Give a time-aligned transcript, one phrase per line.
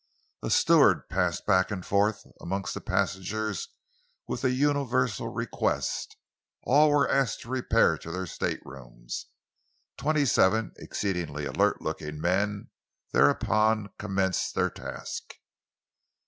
[0.41, 3.67] A steward passed back and forth amongst the passengers
[4.27, 6.17] with a universal request
[6.63, 9.27] all were asked to repair to their staterooms.
[9.97, 12.71] Twenty seven exceedingly alert looking men
[13.11, 15.35] thereupon commenced their task.